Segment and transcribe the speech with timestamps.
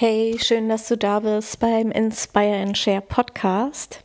[0.00, 4.04] Hey, schön, dass du da bist beim Inspire and Share Podcast.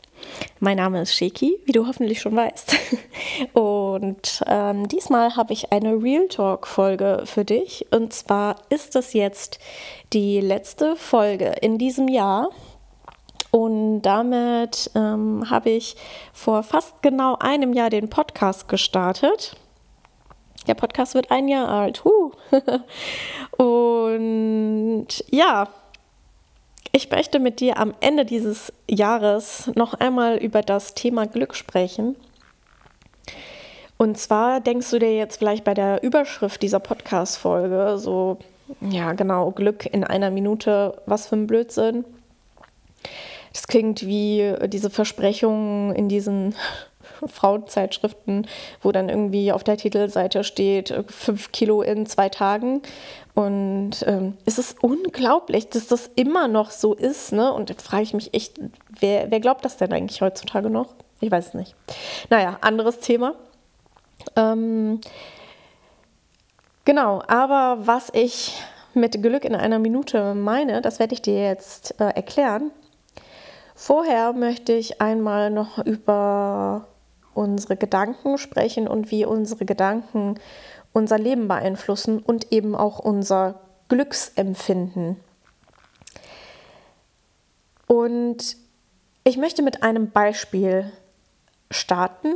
[0.58, 2.74] Mein Name ist Sheki, wie du hoffentlich schon weißt.
[3.52, 7.86] Und ähm, diesmal habe ich eine Real Talk-Folge für dich.
[7.92, 9.60] Und zwar ist das jetzt
[10.12, 12.48] die letzte Folge in diesem Jahr.
[13.52, 15.94] Und damit ähm, habe ich
[16.32, 19.54] vor fast genau einem Jahr den Podcast gestartet.
[20.66, 22.04] Der Podcast wird ein Jahr alt.
[22.04, 22.32] Huh.
[23.62, 25.68] Und ja,
[26.94, 32.14] ich möchte mit dir am Ende dieses Jahres noch einmal über das Thema Glück sprechen.
[33.96, 38.38] Und zwar denkst du dir jetzt vielleicht bei der Überschrift dieser Podcast-Folge so,
[38.80, 42.04] ja, genau, Glück in einer Minute, was für ein Blödsinn.
[43.52, 46.54] Das klingt wie diese Versprechungen in diesen
[47.28, 48.46] Frauenzeitschriften,
[48.82, 52.82] wo dann irgendwie auf der Titelseite steht, fünf Kilo in zwei Tagen.
[53.34, 57.32] Und ähm, es ist unglaublich, dass das immer noch so ist.
[57.32, 57.52] Ne?
[57.52, 58.60] Und da frage ich mich echt,
[59.00, 60.94] wer, wer glaubt das denn eigentlich heutzutage noch?
[61.20, 61.74] Ich weiß es nicht.
[62.30, 63.34] Naja, anderes Thema.
[64.36, 65.00] Ähm,
[66.84, 68.54] genau, aber was ich
[68.94, 72.70] mit Glück in einer Minute meine, das werde ich dir jetzt äh, erklären.
[73.74, 76.86] Vorher möchte ich einmal noch über
[77.34, 80.38] unsere Gedanken sprechen und wie unsere Gedanken
[80.92, 85.16] unser Leben beeinflussen und eben auch unser Glücksempfinden.
[87.86, 88.56] Und
[89.24, 90.90] ich möchte mit einem Beispiel
[91.70, 92.34] starten,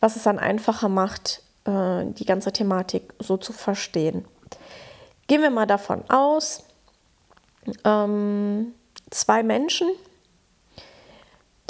[0.00, 4.24] was es dann einfacher macht, äh, die ganze Thematik so zu verstehen.
[5.26, 6.64] Gehen wir mal davon aus,
[7.84, 8.72] ähm,
[9.10, 9.88] zwei Menschen,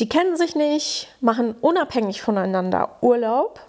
[0.01, 3.61] die kennen sich nicht, machen unabhängig voneinander Urlaub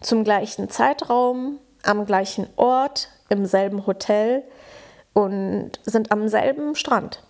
[0.00, 4.42] zum gleichen Zeitraum, am gleichen Ort, im selben Hotel
[5.12, 7.22] und sind am selben Strand.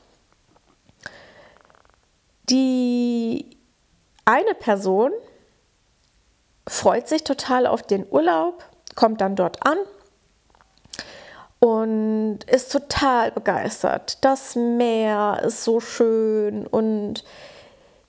[2.48, 3.56] Die
[4.24, 5.10] eine Person
[6.66, 8.64] freut sich total auf den Urlaub,
[8.94, 9.78] kommt dann dort an
[11.58, 14.24] und ist total begeistert.
[14.24, 17.24] Das Meer ist so schön und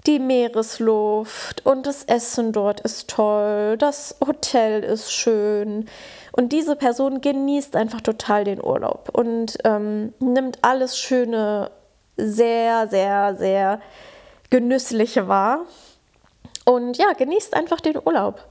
[0.06, 5.88] die Meeresluft und das Essen dort ist toll, das Hotel ist schön.
[6.34, 11.72] Und diese Person genießt einfach total den Urlaub und ähm, nimmt alles Schöne
[12.18, 13.80] sehr, sehr, sehr
[14.50, 15.66] genüssliche wahr.
[16.66, 18.46] Und ja, genießt einfach den Urlaub.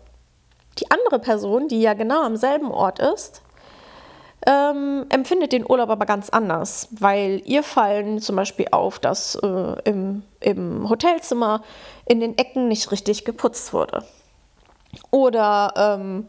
[0.79, 3.43] Die andere Person, die ja genau am selben Ort ist,
[4.47, 9.77] ähm, empfindet den Urlaub aber ganz anders, weil ihr fallen zum Beispiel auf, dass äh,
[9.85, 11.63] im, im Hotelzimmer
[12.07, 14.05] in den Ecken nicht richtig geputzt wurde.
[15.11, 16.29] Oder ähm,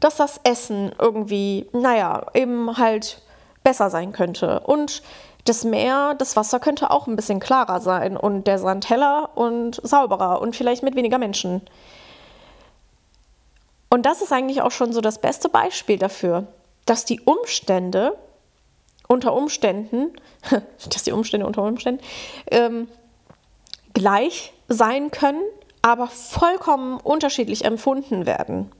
[0.00, 3.22] dass das Essen irgendwie, naja, eben halt
[3.62, 4.60] besser sein könnte.
[4.60, 5.02] Und
[5.44, 9.80] das Meer, das Wasser könnte auch ein bisschen klarer sein und der Sand heller und
[9.82, 11.62] sauberer und vielleicht mit weniger Menschen.
[13.90, 16.46] Und das ist eigentlich auch schon so das beste Beispiel dafür,
[16.86, 18.16] dass die Umstände
[19.08, 20.12] unter Umständen,
[20.88, 22.02] dass die Umstände unter Umständen
[22.50, 22.88] ähm,
[23.92, 25.42] gleich sein können,
[25.82, 28.70] aber vollkommen unterschiedlich empfunden werden.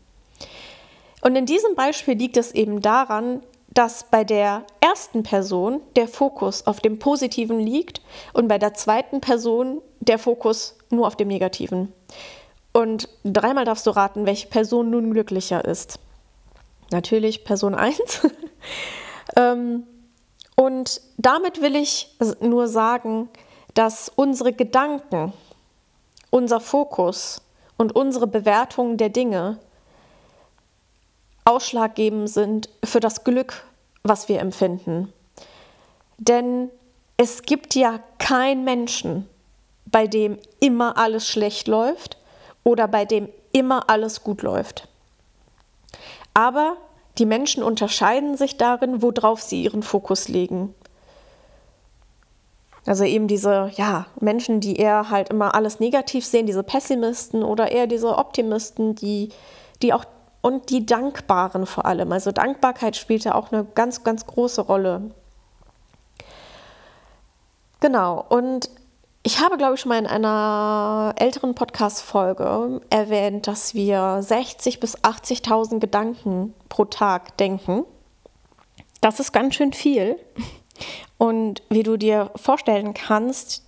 [1.23, 6.67] Und in diesem Beispiel liegt es eben daran, dass bei der ersten Person der Fokus
[6.67, 8.01] auf dem Positiven liegt
[8.33, 11.93] und bei der zweiten Person der Fokus nur auf dem Negativen.
[12.73, 15.99] Und dreimal darfst du raten, welche Person nun glücklicher ist
[16.93, 18.01] natürlich Person 1.
[19.37, 19.87] ähm,
[20.57, 23.29] und damit will ich nur sagen,
[23.75, 25.33] dass unsere Gedanken,
[26.31, 27.43] unser Fokus
[27.77, 29.59] und unsere Bewertung der Dinge
[31.45, 33.65] ausschlaggebend sind für das Glück,
[34.03, 35.13] was wir empfinden.
[36.19, 36.71] Denn
[37.17, 39.29] es gibt ja keinen Menschen,
[39.87, 42.19] bei dem immer alles schlecht läuft
[42.65, 44.89] oder bei dem immer alles gut läuft.
[46.41, 46.79] Aber
[47.19, 50.75] die Menschen unterscheiden sich darin, worauf sie ihren Fokus legen.
[52.87, 57.71] Also eben diese ja, Menschen, die eher halt immer alles negativ sehen, diese Pessimisten oder
[57.71, 59.29] eher diese Optimisten, die,
[59.83, 60.07] die auch
[60.41, 62.11] und die Dankbaren vor allem.
[62.11, 65.11] Also Dankbarkeit spielt ja auch eine ganz, ganz große Rolle.
[67.81, 68.71] Genau, und
[69.23, 74.97] ich habe, glaube ich, schon mal in einer älteren Podcast-Folge erwähnt, dass wir 60.000 bis
[74.99, 77.85] 80.000 Gedanken pro Tag denken.
[79.03, 80.19] Das ist ganz schön viel.
[81.19, 83.65] Und wie du dir vorstellen kannst,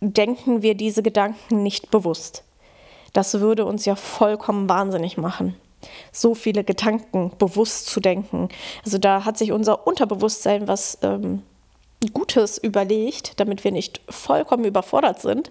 [0.00, 2.44] denken wir diese Gedanken nicht bewusst.
[3.12, 5.56] Das würde uns ja vollkommen wahnsinnig machen,
[6.10, 8.48] so viele Gedanken bewusst zu denken.
[8.84, 11.42] Also da hat sich unser Unterbewusstsein was ähm,
[12.08, 15.50] Gutes überlegt, damit wir nicht vollkommen überfordert sind,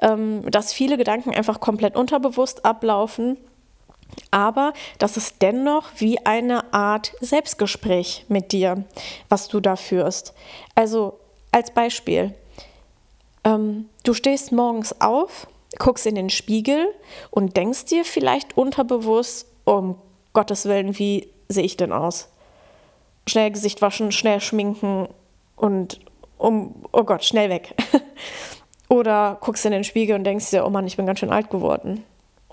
[0.00, 3.36] ähm, dass viele Gedanken einfach komplett unterbewusst ablaufen,
[4.30, 8.84] aber das ist dennoch wie eine Art Selbstgespräch mit dir,
[9.28, 10.34] was du da führst.
[10.74, 11.18] Also
[11.52, 12.34] als Beispiel,
[13.44, 15.46] ähm, du stehst morgens auf,
[15.78, 16.88] guckst in den Spiegel
[17.30, 19.96] und denkst dir vielleicht unterbewusst, um
[20.32, 22.28] Gottes Willen, wie sehe ich denn aus?
[23.26, 25.08] Schnell Gesicht waschen, schnell schminken
[25.60, 26.00] und
[26.38, 27.74] um, oh Gott, schnell weg.
[28.88, 31.50] Oder guckst in den Spiegel und denkst dir, oh Mann, ich bin ganz schön alt
[31.50, 32.02] geworden.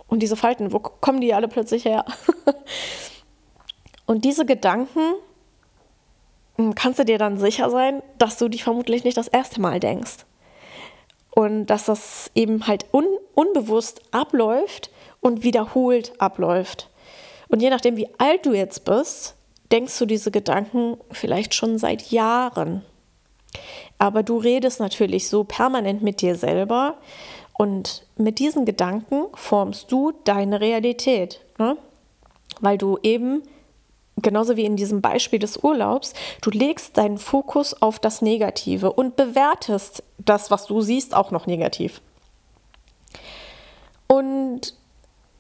[0.08, 2.06] Und diese Falten, wo kommen die alle plötzlich her?
[4.06, 5.14] und diese Gedanken
[6.58, 9.80] hm, kannst du dir dann sicher sein, dass du die vermutlich nicht das erste Mal
[9.80, 10.26] denkst.
[11.32, 13.06] Und dass das eben halt un
[13.36, 16.90] unbewusst abläuft und wiederholt abläuft.
[17.48, 19.36] Und je nachdem, wie alt du jetzt bist,
[19.72, 22.84] denkst du diese Gedanken vielleicht schon seit Jahren.
[23.98, 26.96] Aber du redest natürlich so permanent mit dir selber
[27.58, 31.78] und mit diesen Gedanken formst du deine Realität, ne?
[32.62, 33.42] weil du eben,
[34.18, 39.16] genauso wie in diesem Beispiel des Urlaubs, du legst deinen Fokus auf das Negative und
[39.16, 42.02] bewertest das, was du siehst, auch noch negativ.
[44.08, 44.76] Und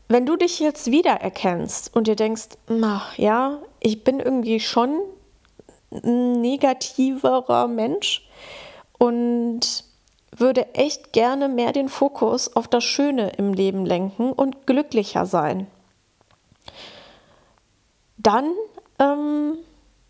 [0.07, 4.99] wenn du dich jetzt wiedererkennst und dir denkst, na, ja, ich bin irgendwie schon
[5.91, 8.27] negativerer Mensch
[8.97, 9.83] und
[10.35, 15.67] würde echt gerne mehr den Fokus auf das Schöne im Leben lenken und glücklicher sein.
[18.17, 18.53] Dann
[18.99, 19.57] ähm,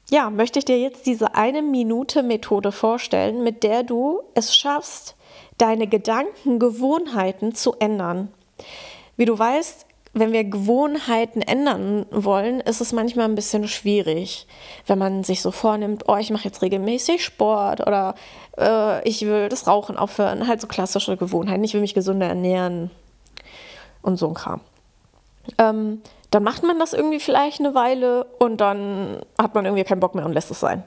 [0.09, 5.15] ja, möchte ich dir jetzt diese eine Minute Methode vorstellen, mit der du es schaffst,
[5.57, 8.30] deine Gedankengewohnheiten zu ändern.
[9.18, 9.87] Wie du weißt,
[10.19, 14.48] wenn wir Gewohnheiten ändern wollen, ist es manchmal ein bisschen schwierig,
[14.86, 18.16] wenn man sich so vornimmt, oh, ich mache jetzt regelmäßig Sport oder
[18.58, 22.92] äh, ich will das Rauchen aufhören, halt so klassische Gewohnheiten, ich will mich gesünder ernähren
[24.02, 24.62] und so ein Kram.
[25.58, 30.00] Ähm, dann macht man das irgendwie vielleicht eine Weile und dann hat man irgendwie keinen
[30.00, 30.84] Bock mehr und lässt es sein.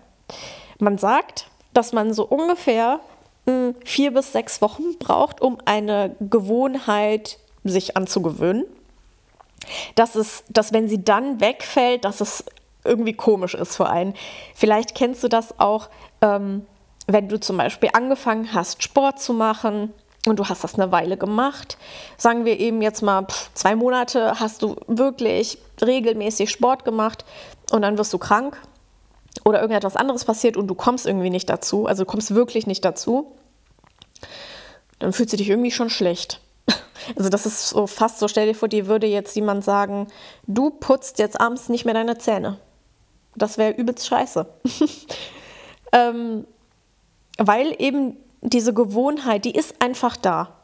[0.78, 3.00] Man sagt, dass man so ungefähr
[3.46, 8.64] hm, vier bis sechs Wochen braucht, um eine Gewohnheit sich anzugewöhnen
[9.94, 12.44] dass es, dass wenn sie dann wegfällt, dass es
[12.84, 14.14] irgendwie komisch ist für einen.
[14.54, 15.88] Vielleicht kennst du das auch,
[16.22, 16.66] ähm,
[17.06, 19.92] wenn du zum Beispiel angefangen hast, Sport zu machen
[20.26, 21.76] und du hast das eine Weile gemacht.
[22.16, 27.24] Sagen wir eben jetzt mal pff, zwei Monate hast du wirklich regelmäßig Sport gemacht
[27.70, 28.60] und dann wirst du krank
[29.44, 32.84] oder irgendetwas anderes passiert und du kommst irgendwie nicht dazu, also du kommst wirklich nicht
[32.84, 33.34] dazu,
[34.98, 36.40] dann fühlst du dich irgendwie schon schlecht.
[37.16, 40.08] Also das ist so fast so, stell dir vor, dir würde jetzt jemand sagen,
[40.46, 42.58] du putzt jetzt abends nicht mehr deine Zähne.
[43.36, 44.46] Das wäre übelst scheiße.
[45.92, 46.46] ähm,
[47.38, 50.56] weil eben diese Gewohnheit, die ist einfach da.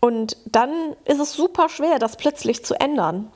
[0.00, 0.70] Und dann
[1.04, 3.30] ist es super schwer, das plötzlich zu ändern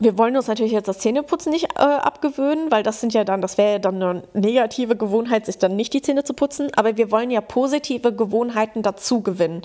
[0.00, 3.40] wir wollen uns natürlich jetzt das Zähneputzen nicht äh, abgewöhnen, weil das sind ja dann,
[3.40, 6.70] das wäre ja dann eine negative Gewohnheit, sich dann nicht die Zähne zu putzen.
[6.76, 9.62] Aber wir wollen ja positive Gewohnheiten dazu gewinnen.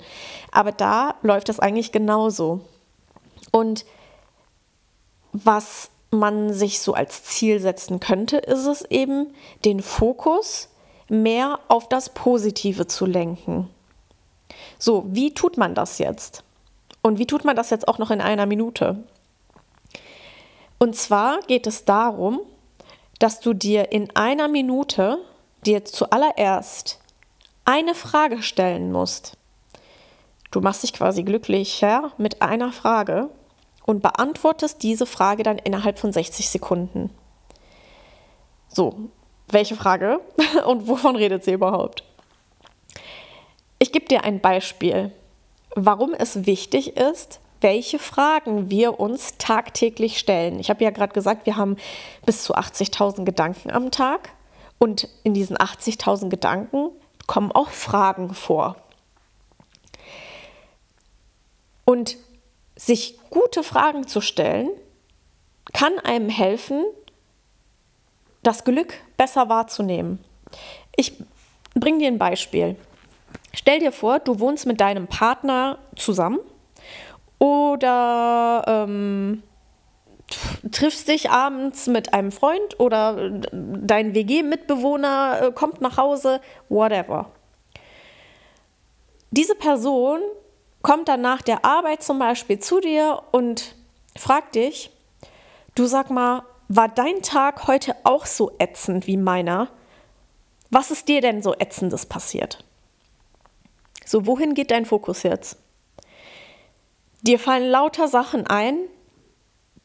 [0.50, 2.60] Aber da läuft das eigentlich genauso.
[3.52, 3.84] Und
[5.32, 9.34] was man sich so als Ziel setzen könnte, ist es eben,
[9.64, 10.68] den Fokus
[11.08, 13.68] mehr auf das Positive zu lenken.
[14.78, 16.42] So, wie tut man das jetzt?
[17.02, 19.04] Und wie tut man das jetzt auch noch in einer Minute?
[20.78, 22.40] Und zwar geht es darum,
[23.18, 25.18] dass du dir in einer Minute
[25.64, 27.00] dir zuallererst
[27.64, 29.36] eine Frage stellen musst.
[30.50, 33.30] Du machst dich quasi glücklicher mit einer Frage
[33.86, 37.10] und beantwortest diese Frage dann innerhalb von 60 Sekunden.
[38.68, 38.94] So,
[39.48, 40.20] welche Frage
[40.66, 42.04] und wovon redet sie überhaupt?
[43.78, 45.12] Ich gebe dir ein Beispiel,
[45.74, 50.60] warum es wichtig ist, welche Fragen wir uns tagtäglich stellen.
[50.60, 51.78] Ich habe ja gerade gesagt, wir haben
[52.26, 54.32] bis zu 80.000 Gedanken am Tag
[54.78, 56.90] und in diesen 80.000 Gedanken
[57.26, 58.76] kommen auch Fragen vor.
[61.86, 62.18] Und
[62.76, 64.68] sich gute Fragen zu stellen,
[65.72, 66.84] kann einem helfen,
[68.42, 70.22] das Glück besser wahrzunehmen.
[70.96, 71.14] Ich
[71.74, 72.76] bringe dir ein Beispiel.
[73.54, 76.40] Stell dir vor, du wohnst mit deinem Partner zusammen
[77.44, 79.42] oder ähm,
[80.72, 87.30] triffst dich abends mit einem Freund oder dein WG-Mitbewohner äh, kommt nach Hause, whatever.
[89.30, 90.20] Diese Person
[90.80, 93.74] kommt dann nach der Arbeit zum Beispiel zu dir und
[94.16, 94.90] fragt dich,
[95.74, 99.68] du sag mal, war dein Tag heute auch so ätzend wie meiner?
[100.70, 102.64] Was ist dir denn so ätzendes passiert?
[104.06, 105.58] So, wohin geht dein Fokus jetzt?
[107.26, 108.76] Dir fallen lauter Sachen ein,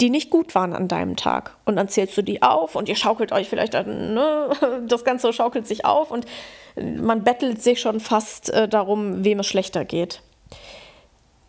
[0.02, 1.58] die nicht gut waren an deinem Tag.
[1.66, 4.50] Und dann zählst du die auf und ihr schaukelt euch vielleicht, ne,
[4.88, 6.26] das Ganze schaukelt sich auf und
[6.76, 10.22] man bettelt sich schon fast äh, darum, wem es schlechter geht.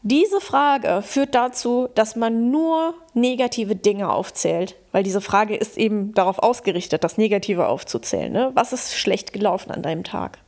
[0.02, 6.14] Diese Frage führt dazu, dass man nur negative Dinge aufzählt, weil diese Frage ist eben
[6.14, 8.32] darauf ausgerichtet, das Negative aufzuzählen.
[8.32, 8.50] Ne?
[8.54, 10.38] Was ist schlecht gelaufen an deinem Tag?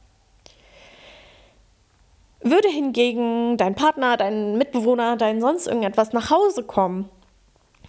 [2.42, 7.08] Würde hingegen dein Partner, dein Mitbewohner, dein sonst irgendetwas nach Hause kommen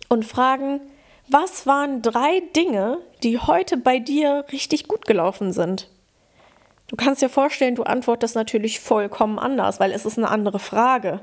[0.10, 0.82] und fragen,
[1.28, 5.90] was waren drei Dinge, die heute bei dir richtig gut gelaufen sind?
[6.88, 11.22] Du kannst dir vorstellen, du antwortest natürlich vollkommen anders, weil es ist eine andere Frage.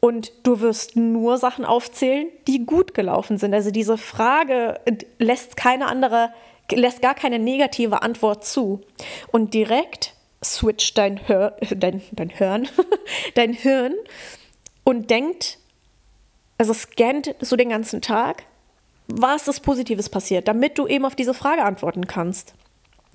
[0.00, 3.54] Und du wirst nur Sachen aufzählen, die gut gelaufen sind.
[3.54, 4.80] Also diese Frage
[5.18, 6.30] lässt keine andere,
[6.70, 8.80] lässt gar keine negative Antwort zu.
[9.30, 10.13] Und direkt
[10.44, 12.68] switcht dein, Hör, dein, dein Hirn,
[13.34, 13.94] dein Hirn
[14.84, 15.58] und denkt,
[16.58, 18.44] also scannt so den ganzen Tag,
[19.06, 22.54] was ist Positives passiert, damit du eben auf diese Frage antworten kannst.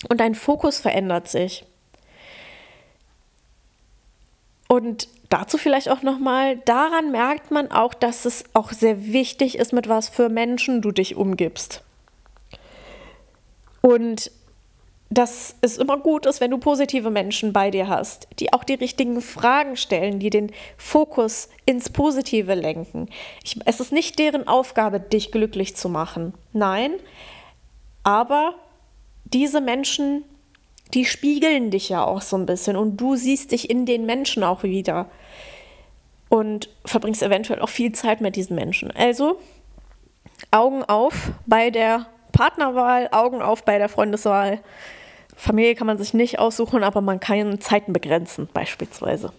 [0.07, 1.65] Und dein Fokus verändert sich.
[4.67, 9.73] Und dazu vielleicht auch nochmal, daran merkt man auch, dass es auch sehr wichtig ist,
[9.73, 11.83] mit was für Menschen du dich umgibst.
[13.81, 14.31] Und
[15.09, 18.75] dass es immer gut ist, wenn du positive Menschen bei dir hast, die auch die
[18.75, 23.09] richtigen Fragen stellen, die den Fokus ins Positive lenken.
[23.43, 26.33] Ich, es ist nicht deren Aufgabe, dich glücklich zu machen.
[26.53, 26.91] Nein,
[28.03, 28.53] aber
[29.25, 30.23] diese Menschen
[30.93, 34.43] die spiegeln dich ja auch so ein bisschen und du siehst dich in den Menschen
[34.43, 35.09] auch wieder
[36.29, 38.91] und verbringst eventuell auch viel Zeit mit diesen Menschen.
[38.91, 39.39] Also
[40.51, 44.59] Augen auf bei der Partnerwahl, Augen auf bei der Freundeswahl.
[45.39, 49.31] Familie kann man sich nicht aussuchen, aber man kann Zeiten begrenzen, beispielsweise.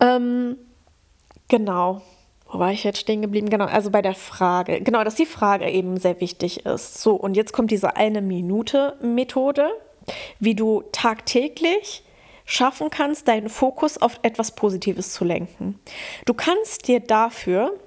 [0.00, 0.56] Ähm,
[1.48, 2.00] genau.
[2.50, 3.50] Wo war ich jetzt stehen geblieben?
[3.50, 4.80] Genau, also bei der Frage.
[4.80, 7.02] Genau, dass die Frage eben sehr wichtig ist.
[7.02, 9.70] So, und jetzt kommt diese eine Minute Methode,
[10.40, 12.02] wie du tagtäglich
[12.46, 15.78] schaffen kannst, deinen Fokus auf etwas Positives zu lenken.
[16.24, 17.78] Du kannst dir dafür,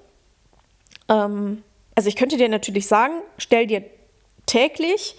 [1.10, 1.64] ähm,
[1.96, 3.84] also ich könnte dir natürlich sagen, stell dir
[4.46, 5.16] täglich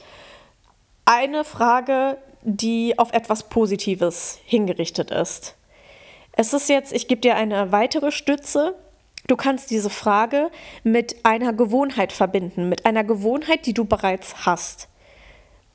[1.07, 5.57] eine Frage, die auf etwas Positives hingerichtet ist.
[6.33, 8.75] Es ist jetzt, ich gebe dir eine weitere Stütze,
[9.27, 10.51] Du kannst diese Frage
[10.85, 14.89] mit einer Gewohnheit verbinden, mit einer Gewohnheit, die du bereits hast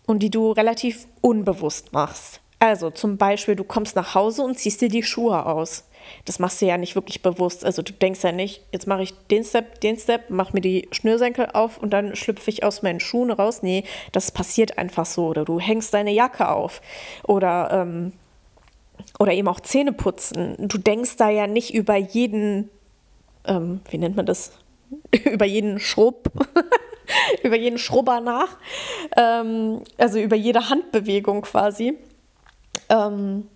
[0.05, 2.39] und die du relativ unbewusst machst.
[2.59, 5.83] Also zum Beispiel, du kommst nach Hause und ziehst dir die Schuhe aus.
[6.25, 7.65] Das machst du ja nicht wirklich bewusst.
[7.65, 10.87] Also du denkst ja nicht, jetzt mache ich den Step, den Step, mache mir die
[10.91, 13.63] Schnürsenkel auf und dann schlüpfe ich aus meinen Schuhen raus.
[13.63, 15.27] Nee, das passiert einfach so.
[15.27, 16.81] Oder du hängst deine Jacke auf.
[17.23, 18.13] Oder, ähm,
[19.19, 20.55] oder eben auch Zähne putzen.
[20.59, 22.69] Du denkst da ja nicht über jeden
[23.45, 24.51] ähm, wie nennt man das?
[25.31, 26.31] über jeden Schrubb,
[27.43, 28.57] über jeden Schrubber nach,
[29.17, 31.97] ähm, also über jede Handbewegung quasi.
[32.89, 33.47] Ähm,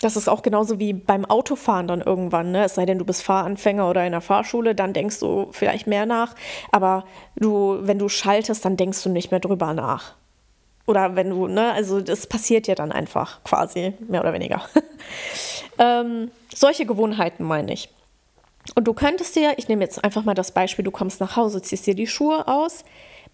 [0.00, 2.64] das ist auch genauso wie beim Autofahren dann irgendwann, ne?
[2.64, 6.06] Es sei denn, du bist Fahranfänger oder in der Fahrschule, dann denkst du vielleicht mehr
[6.06, 6.34] nach.
[6.70, 7.04] Aber
[7.36, 10.14] du, wenn du schaltest, dann denkst du nicht mehr drüber nach.
[10.86, 14.62] Oder wenn du, ne, also das passiert ja dann einfach quasi, mehr oder weniger.
[15.78, 17.90] ähm, solche Gewohnheiten meine ich.
[18.74, 21.60] Und du könntest dir, ich nehme jetzt einfach mal das Beispiel, du kommst nach Hause,
[21.60, 22.84] ziehst dir die Schuhe aus.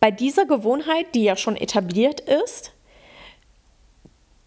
[0.01, 2.74] Bei dieser Gewohnheit, die ja schon etabliert ist,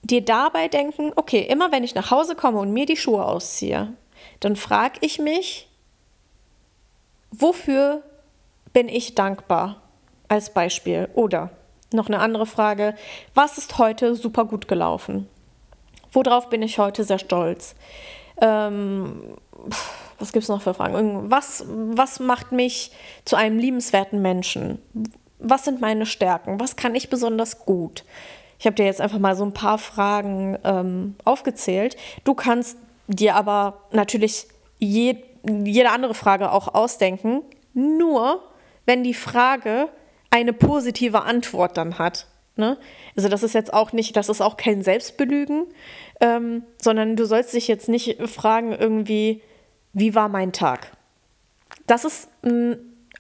[0.03, 3.93] dir dabei denken, okay, immer wenn ich nach Hause komme und mir die Schuhe ausziehe,
[4.39, 5.67] dann frage ich mich,
[7.31, 8.03] wofür
[8.73, 9.81] bin ich dankbar
[10.27, 11.09] als Beispiel?
[11.13, 11.51] Oder
[11.93, 12.95] noch eine andere Frage,
[13.33, 15.27] was ist heute super gut gelaufen?
[16.11, 17.75] Worauf bin ich heute sehr stolz?
[18.41, 19.35] Ähm,
[20.19, 21.29] was gibt es noch für Fragen?
[21.29, 22.91] Was, was macht mich
[23.25, 24.79] zu einem liebenswerten Menschen?
[25.39, 26.59] Was sind meine Stärken?
[26.59, 28.03] Was kann ich besonders gut?
[28.59, 31.95] Ich habe dir jetzt einfach mal so ein paar Fragen ähm, aufgezählt.
[32.23, 34.47] Du kannst dir aber natürlich
[34.79, 37.41] je, jede andere Frage auch ausdenken,
[37.73, 38.43] nur
[38.85, 39.89] wenn die Frage
[40.29, 42.27] eine positive Antwort dann hat.
[42.55, 42.77] Ne?
[43.15, 45.67] Also das ist jetzt auch nicht, das ist auch kein Selbstbelügen,
[46.19, 49.41] ähm, sondern du sollst dich jetzt nicht fragen irgendwie,
[49.93, 50.91] wie war mein Tag?
[51.85, 52.29] Das ist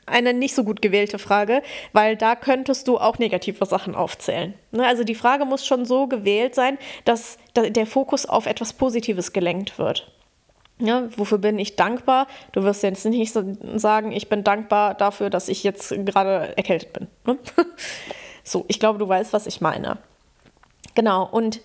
[0.07, 1.61] eine nicht so gut gewählte Frage,
[1.93, 4.53] weil da könntest du auch negative Sachen aufzählen.
[4.71, 9.33] Ne, also die Frage muss schon so gewählt sein, dass der Fokus auf etwas Positives
[9.33, 10.11] gelenkt wird.
[10.79, 12.27] Ja, wofür bin ich dankbar?
[12.51, 13.35] Du wirst jetzt nicht
[13.75, 17.07] sagen, ich bin dankbar dafür, dass ich jetzt gerade erkältet bin.
[17.25, 17.37] Ne?
[18.43, 19.97] So, ich glaube, du weißt, was ich meine.
[20.95, 21.59] Genau, und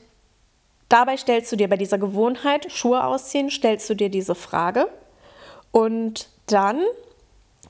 [0.88, 4.88] dabei stellst du dir bei dieser Gewohnheit, Schuhe ausziehen, stellst du dir diese Frage
[5.70, 6.82] und dann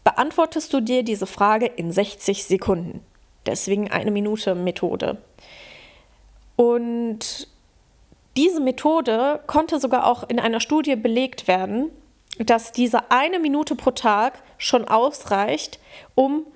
[0.05, 3.05] beantwortest du dir diese Frage in 60 Sekunden.
[3.47, 5.19] Deswegen eine Minute Methode.
[6.57, 7.49] Und
[8.37, 11.91] diese Methode konnte sogar auch in einer Studie belegt werden,
[12.39, 15.79] dass diese eine Minute pro Tag schon ausreicht,
[16.15, 16.47] um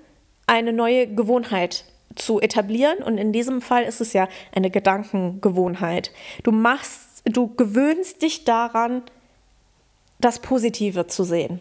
[0.47, 1.85] eine neue Gewohnheit
[2.15, 2.99] zu etablieren.
[2.99, 6.13] Und in diesem Fall ist es ja eine Gedankengewohnheit.
[6.45, 9.03] Du machst, du gewöhnst dich daran,
[10.19, 11.61] das Positive zu sehen,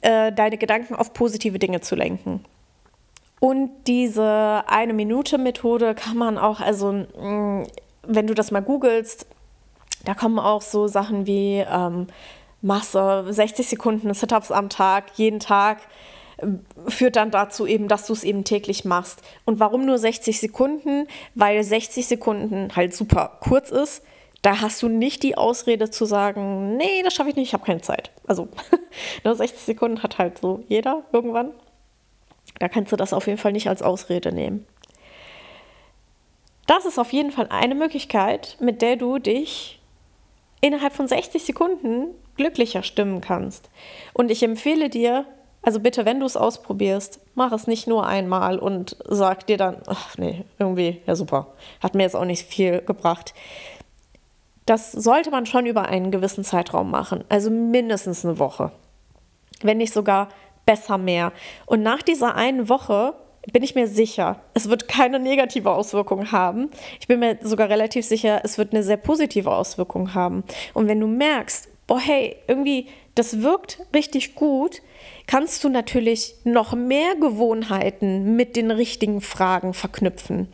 [0.00, 2.44] äh, deine Gedanken auf positive Dinge zu lenken.
[3.40, 7.66] Und diese eine Minute Methode kann man auch, also mm,
[8.06, 9.26] wenn du das mal googelst,
[10.04, 12.06] da kommen auch so Sachen wie ähm,
[12.60, 15.78] Masse, 60 Sekunden Sit-ups am Tag, jeden Tag
[16.36, 16.46] äh,
[16.88, 19.22] führt dann dazu eben, dass du es eben täglich machst.
[19.44, 21.08] Und warum nur 60 Sekunden?
[21.34, 24.04] Weil 60 Sekunden halt super kurz ist.
[24.42, 27.64] Da hast du nicht die Ausrede zu sagen, nee, das schaffe ich nicht, ich habe
[27.64, 28.10] keine Zeit.
[28.26, 28.48] Also
[29.24, 31.52] nur 60 Sekunden hat halt so jeder irgendwann.
[32.58, 34.66] Da kannst du das auf jeden Fall nicht als Ausrede nehmen.
[36.66, 39.80] Das ist auf jeden Fall eine Möglichkeit, mit der du dich
[40.60, 43.68] innerhalb von 60 Sekunden glücklicher stimmen kannst.
[44.12, 45.26] Und ich empfehle dir,
[45.62, 49.82] also bitte, wenn du es ausprobierst, mach es nicht nur einmal und sag dir dann,
[49.86, 51.48] ach nee, irgendwie, ja super,
[51.80, 53.34] hat mir jetzt auch nicht viel gebracht.
[54.66, 58.72] Das sollte man schon über einen gewissen Zeitraum machen, also mindestens eine Woche,
[59.62, 60.28] wenn nicht sogar
[60.66, 61.32] besser mehr.
[61.66, 63.14] Und nach dieser einen Woche
[63.52, 66.70] bin ich mir sicher, es wird keine negative Auswirkung haben.
[67.00, 70.44] Ich bin mir sogar relativ sicher, es wird eine sehr positive Auswirkung haben.
[70.74, 74.80] Und wenn du merkst, boah, hey, irgendwie, das wirkt richtig gut,
[75.26, 80.52] kannst du natürlich noch mehr Gewohnheiten mit den richtigen Fragen verknüpfen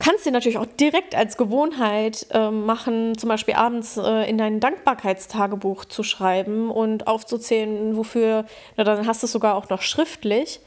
[0.00, 4.58] kannst dir natürlich auch direkt als Gewohnheit äh, machen, zum Beispiel abends äh, in dein
[4.58, 10.60] Dankbarkeitstagebuch zu schreiben und aufzuzählen, wofür, na, dann hast du es sogar auch noch schriftlich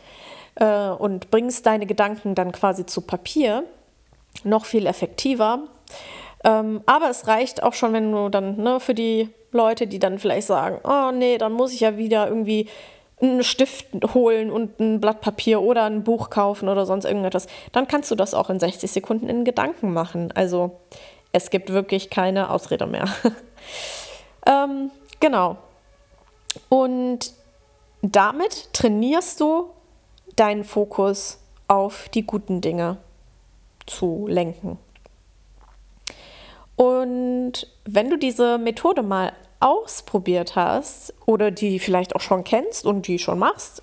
[0.56, 3.64] äh, und bringst deine Gedanken dann quasi zu Papier.
[4.44, 5.68] Noch viel effektiver.
[6.44, 10.20] Ähm, aber es reicht auch schon, wenn du dann ne, für die Leute, die dann
[10.20, 12.68] vielleicht sagen, oh nee, dann muss ich ja wieder irgendwie
[13.24, 17.88] einen Stift holen und ein Blatt Papier oder ein Buch kaufen oder sonst irgendetwas, dann
[17.88, 20.32] kannst du das auch in 60 Sekunden in Gedanken machen.
[20.36, 20.80] Also
[21.32, 23.06] es gibt wirklich keine Ausrede mehr.
[24.46, 25.58] ähm, genau.
[26.70, 27.34] Und
[28.02, 29.70] damit trainierst du
[30.36, 32.98] deinen Fokus auf die guten Dinge
[33.86, 34.78] zu lenken.
[36.76, 43.08] Und wenn du diese Methode mal ausprobiert hast oder die vielleicht auch schon kennst und
[43.08, 43.82] die schon machst,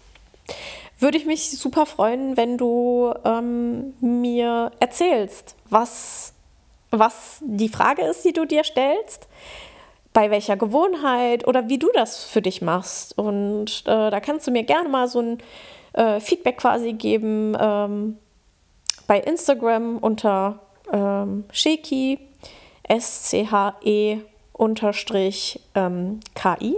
[0.98, 6.34] würde ich mich super freuen, wenn du ähm, mir erzählst, was,
[6.90, 9.26] was die Frage ist, die du dir stellst,
[10.12, 13.16] bei welcher Gewohnheit oder wie du das für dich machst.
[13.16, 15.38] Und äh, da kannst du mir gerne mal so ein
[15.94, 18.18] äh, Feedback quasi geben ähm,
[19.06, 20.58] bei Instagram unter
[20.92, 22.18] ähm, Sheki,
[22.82, 24.20] S-C-H-E
[24.60, 26.76] unterstrich ähm, KI.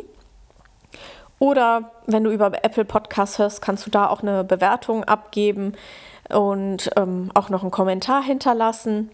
[1.41, 5.73] Oder wenn du über Apple Podcasts hörst, kannst du da auch eine Bewertung abgeben
[6.29, 9.11] und ähm, auch noch einen Kommentar hinterlassen,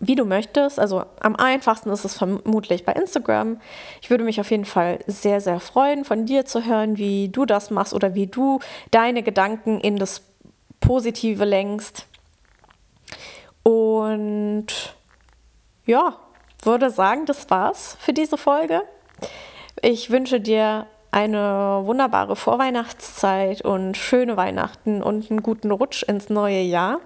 [0.00, 0.80] wie du möchtest.
[0.80, 3.60] Also am einfachsten ist es vermutlich bei Instagram.
[4.02, 7.46] Ich würde mich auf jeden Fall sehr, sehr freuen, von dir zu hören, wie du
[7.46, 8.58] das machst oder wie du
[8.90, 10.22] deine Gedanken in das
[10.80, 12.06] Positive lenkst.
[13.62, 14.96] Und
[15.86, 16.16] ja,
[16.64, 18.82] würde sagen, das war's für diese Folge.
[19.82, 26.60] Ich wünsche dir eine wunderbare Vorweihnachtszeit und schöne Weihnachten und einen guten Rutsch ins neue
[26.60, 27.00] Jahr.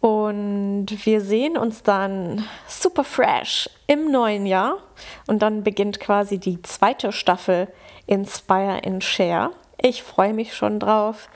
[0.00, 4.76] Und wir sehen uns dann super fresh im neuen Jahr.
[5.26, 7.68] Und dann beginnt quasi die zweite Staffel
[8.06, 9.50] Inspire and Share.
[9.80, 11.28] Ich freue mich schon drauf.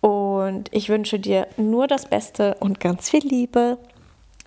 [0.00, 3.78] Und ich wünsche dir nur das Beste und ganz viel Liebe.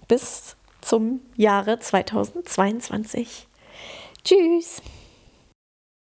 [0.08, 3.48] Bis zum Jahre 2022.
[4.24, 4.82] Tschüss!